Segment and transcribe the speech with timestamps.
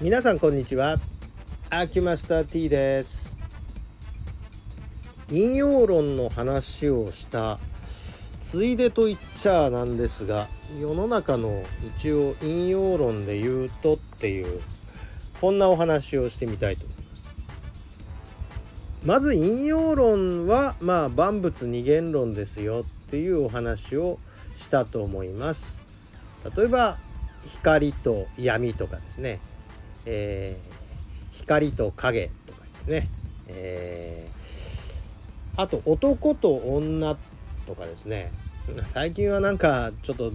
[0.00, 0.94] 皆さんこんにちは。
[1.70, 3.36] アキュマスター T です。
[5.28, 7.58] 引用論の話をした
[8.40, 10.46] ついでと言っちゃなんですが
[10.78, 11.64] 世の中の
[11.96, 14.62] 一応引用論で言うとっていう
[15.40, 17.36] こんなお話をしてみたいと思います。
[19.04, 24.20] まず引用論はまあ万物二元論ですよっていうお話を
[24.54, 25.80] したと思います。
[26.56, 26.98] 例えば
[27.44, 29.40] 光と闇とかですね、
[30.10, 33.08] えー、光と影とかですね、
[33.48, 37.14] えー、あと男と女
[37.66, 38.32] とかですね
[38.86, 40.32] 最近はなんかちょっと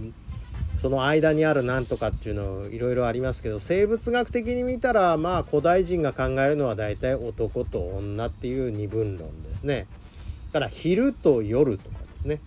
[0.80, 9.86] その間にあるなんとかっていうのいろいろありますけど生物学的に見たらまあ古代人が考えるのは大体男と女っていう二分論ですね。
[10.52, 12.40] だから昼と夜とかですね。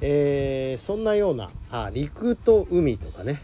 [0.00, 3.40] えー、そんなようなあ陸と海とかね、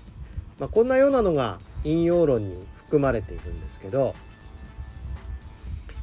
[0.61, 4.15] まあ、こんなようなのが引用論に含まれているんですけど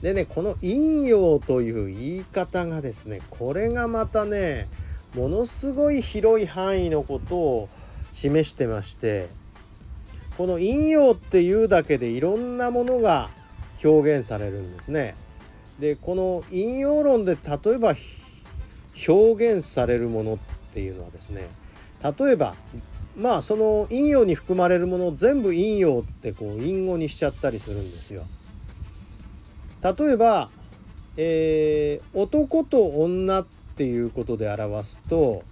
[0.02, 4.68] でねこの引用という言い方がですねこれがまたね
[5.16, 7.70] ものすごい広い範囲のことを
[8.12, 9.30] 示してまして
[10.38, 13.30] この引用っていうだけでいろんなものが
[13.84, 15.16] 表現されるんですね。
[15.80, 17.96] でこの引用論で例えば
[19.08, 20.38] 表現されるものっ
[20.74, 21.50] ていうのはですね
[22.04, 22.56] 例えば
[23.18, 28.24] まあその引用に含まれるものを全部引用ってこう隠語にしちゃったりするんですよ。
[29.84, 30.50] 例えば、
[31.18, 33.46] えー、男と女っ
[33.76, 35.44] ていうことで表すと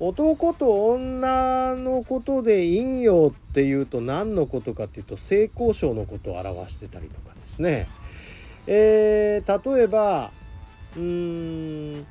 [0.00, 7.88] 男と女のことで引用っていうと何のことかっていうと性交渉のことを表してたりとかですね。
[8.66, 10.30] えー、例えば
[10.96, 12.06] うーん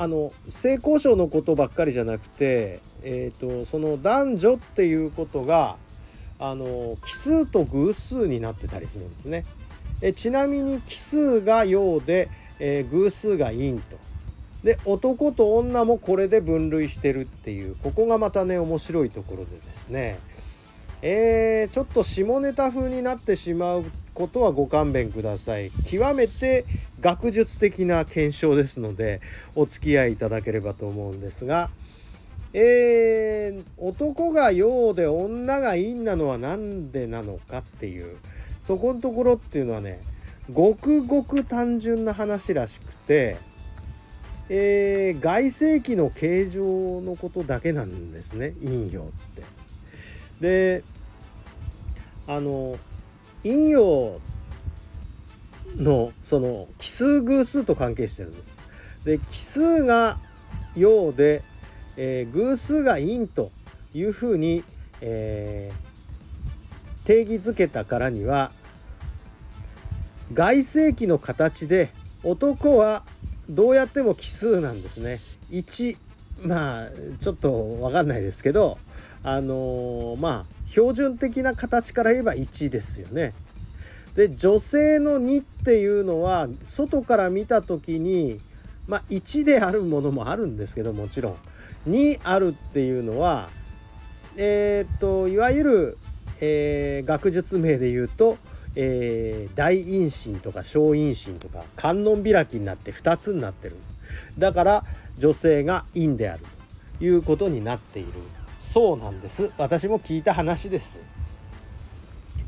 [0.00, 5.76] あの性交渉のことばっかりじゃなくて、えーと、その男女っていうことが
[6.38, 9.44] あの奇数と偶数になってたりするんですね。
[10.00, 13.98] えちなみに奇数が陽で、えー、偶数が陰と。
[14.64, 20.18] で男と女もこれで分類してるっていうここがまたね面白いところでですね
[21.02, 23.84] えー、ちょっと下ネタ風になってしまう
[24.20, 26.66] ことはご勘弁ください極めて
[27.00, 29.22] 学術的な検証ですので
[29.54, 31.70] お付き合いいただければと思うんですが
[32.52, 38.16] えー、男が陽で女が陰なのは何でなのかっていう
[38.60, 40.00] そこのところっていうのはね
[40.52, 43.36] ごくごく単純な話らしくて、
[44.48, 49.04] えー、外世紀の形状のことだけなんですね陰陽っ
[49.36, 49.42] て。
[50.40, 50.82] で
[52.26, 52.76] あの
[53.44, 54.20] 陰陽
[55.76, 58.58] のその奇数偶数と関係してるんです。
[59.04, 60.18] で奇数が
[60.76, 61.42] 陽で、
[61.96, 63.50] えー、偶数が陰と
[63.94, 64.62] いうふうに、
[65.00, 68.52] えー、定義づけたからには
[70.32, 71.90] 外世紀の形で
[72.22, 73.04] 男は
[73.48, 75.20] どうやっても奇数なんですね。
[75.50, 75.96] 1
[76.42, 76.88] まあ
[77.20, 78.78] ちょっと分かんないですけど
[79.22, 83.32] あのー、まあ標準的な形から言えば1ですよね。
[84.14, 88.40] で女性の2っていうのは外から見た時に
[88.86, 91.36] まあ1であるものもあるんですけどもちろん。
[91.88, 93.48] 2あるっていうのは
[94.36, 95.98] えー、っといわゆる、
[96.40, 98.36] えー、学術名で言うと、
[98.74, 103.76] えー、大陰唇とか小陰唇とか観音開きになって2つになってる。
[104.38, 104.84] だから
[105.18, 106.44] 女性が陰である
[106.98, 108.12] ということになっている。
[108.70, 109.50] そうなんです。
[109.58, 111.00] 私も聞いた話です。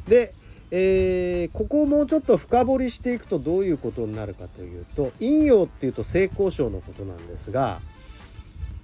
[0.07, 0.33] で、
[0.71, 7.81] えー、ここをもうちょっと深掘りしていくとどういうことになるかというと陰陽っていうと性交渉のことなんですが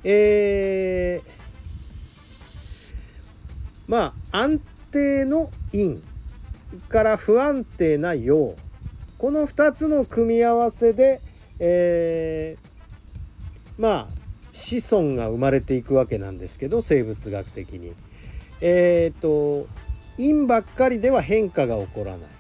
[0.02, 1.30] えー、
[3.86, 4.60] まあ安
[4.90, 5.98] 定の陰
[6.88, 8.56] から不安定な陽
[9.16, 11.20] この2つの組み合わせで、
[11.60, 14.17] えー、まあ
[14.58, 17.94] 子孫が生まれていくわけなんですけど生物学的に。
[18.60, 19.68] えっ、ー、と
[20.16, 22.38] 陰ばっかりでは変化が起こらない。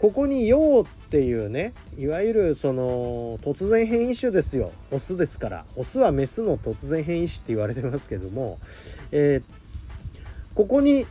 [0.00, 8.58] ここに陽っていうねいわゆるその突然変異種ですよオスですからオスはメスの突然変異種って言われてますけども、
[9.12, 11.06] えー、ここに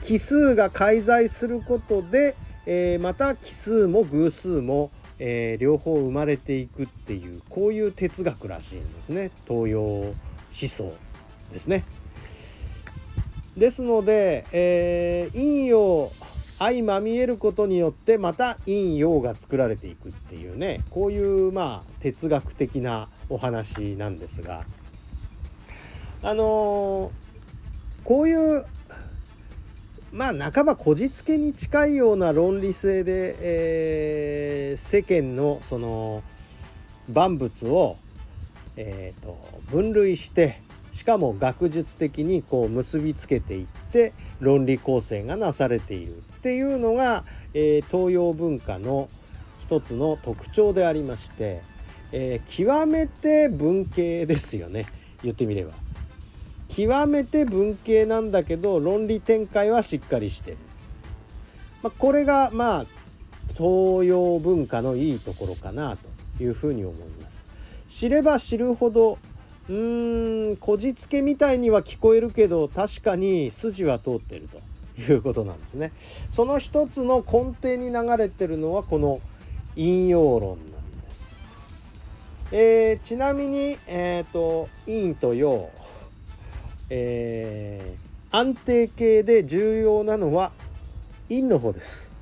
[0.00, 2.34] 奇数が介在することで、
[2.64, 4.90] えー、また奇数も偶数も
[5.24, 10.14] えー、両方生まれていくっていうこういう哲学らしいんですね東洋思
[10.50, 10.92] 想
[11.52, 11.84] ですね。
[13.56, 16.10] ですので、えー、陰陽
[16.58, 24.64] 相まみえることによってまた陰陽が作られていくっていうねこういうまあ哲学的なお話なんですが
[26.24, 27.10] あのー、
[28.02, 28.64] こういう
[30.12, 36.22] まあ半ばこじつけに近いような論理性で、えー、世間のその
[37.08, 37.96] 万物を、
[38.76, 39.38] えーと、
[39.70, 40.60] 分類して
[40.92, 47.24] しかも学術的にこう結びつけていって論理構成がなされているっていうのが、
[47.54, 49.08] えー、東洋文化の
[49.60, 51.62] 一つの特徴でありまして、
[52.12, 54.86] えー、極めて文系ですよね
[55.22, 55.72] 言ってみれば。
[56.74, 60.56] 極めて文系なんだけど論理展開はしっかりしてる、
[61.82, 62.86] まあ、これがまあ
[63.48, 65.98] 東洋文化のいいところかな
[66.38, 67.44] というふうに思います。
[67.88, 69.18] 知れば知るほど
[69.68, 74.48] うーんこじつけみたいには聞こえるけど確かに筋は通ってる
[74.96, 75.92] ということなんですね。
[76.30, 79.20] その一つの根底に流れてるのはこの
[79.76, 81.38] 引用論なんです、
[82.50, 85.68] えー、ちなみにえっ、ー、と陰と陽。
[86.94, 90.52] えー、安定形で重要なのは
[91.30, 92.12] 陰の方です。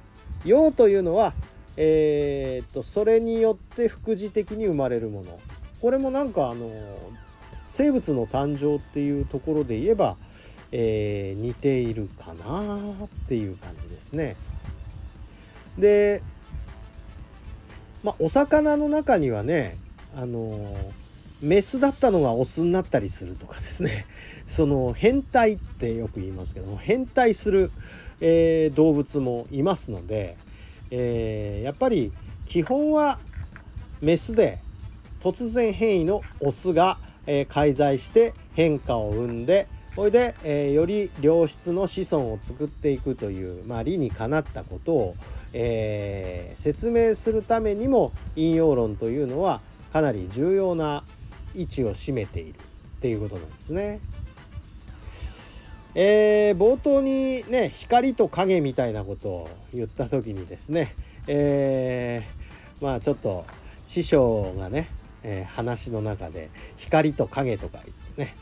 [0.45, 1.35] 陽というのは、
[1.77, 5.41] えー、とそれによって副次的に生まれるもの
[5.83, 6.71] これもなんかあの
[7.67, 10.17] 生物の誕生っていうところで言えば、
[10.71, 14.37] えー、似ているかなっていう感じですね。
[15.79, 16.23] で
[18.05, 19.79] まあお魚の中にはね
[20.15, 20.77] あの
[21.43, 24.07] メスだったのがオスになったりするとかですね。
[24.47, 27.71] その変態ってよく言いますけども変態する、
[28.21, 30.37] えー、動物もいますので、
[30.91, 32.13] えー、やっぱり
[32.47, 33.21] 基本は
[34.01, 34.59] メスで
[35.21, 45.17] 突然変異のオスが、えー、介在して変化を生んでそれで、えー、より良質の子孫を作っていくという、まあ、理にかなったことを、
[45.53, 49.61] えー、説明するためにも引用論というのは
[49.93, 51.05] かなり重要な
[51.55, 54.01] 位置を占めているっていうことなんですね。
[55.95, 60.95] えー、冒頭にね光と影みたいなことを言った時にですね、
[61.27, 63.45] えー、まあちょっと
[63.87, 64.89] 師匠がね、
[65.25, 68.37] えー、話の中で光と影とか言ってね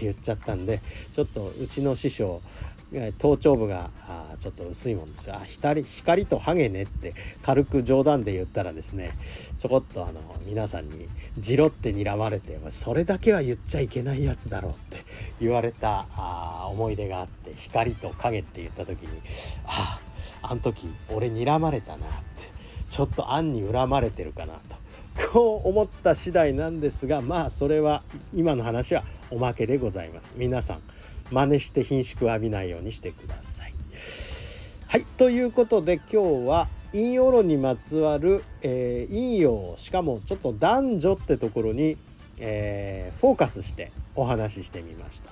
[0.00, 0.80] 言っちゃったんで
[1.14, 2.40] ちょっとうちの師匠
[3.18, 3.90] 頭頂部が
[4.38, 5.32] ちょっと薄いもんです。
[5.32, 9.16] あ光光とハゲねって軽く冗談で言ったらですね
[9.58, 15.04] ちょこっとあの皆さんにじろって睨まれてそれだけは言っちゃいけないやつだろうって
[15.40, 19.08] 言われたあ思い出があって光と影って言った時に
[19.66, 20.00] あ
[20.42, 22.14] ああの時俺睨まれたなって
[22.90, 24.76] ちょっと暗に恨まれてるかなと。
[25.32, 28.02] こう思った次第なんですがまあそれは
[28.34, 30.34] 今の話はおまけでございます。
[30.36, 30.82] 皆さん
[31.30, 33.72] 真似して貧縮を浴びないようにしてください。
[34.86, 41.96] はいということで今日は陰陽論にまつわる、えー、陰陽しかもちょっと男女ってところに、
[42.38, 45.30] えー、フォーカスしてお話ししてみました。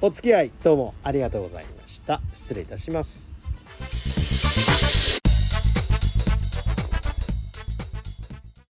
[0.00, 2.20] お付き合いどうもありがとうございました。
[2.32, 3.32] 失礼いたします。